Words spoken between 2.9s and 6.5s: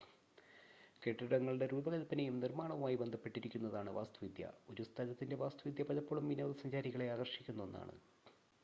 ബന്ധപ്പെട്ടിരിക്കുന്നതാണ് വാസ്തുവിദ്യ ഒരു സ്ഥലത്തിൻ്റെ വാസ്തുവിദ്യ പലപ്പോഴും